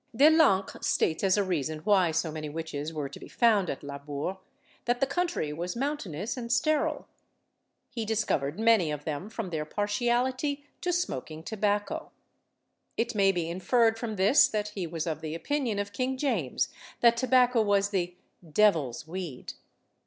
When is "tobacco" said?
11.43-12.09, 17.15-17.61